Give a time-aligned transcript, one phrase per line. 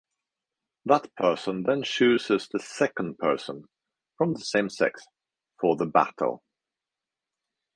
[0.85, 3.65] That person then chooses the second person
[4.17, 5.03] (from the same sex)
[5.59, 6.41] for the Battle.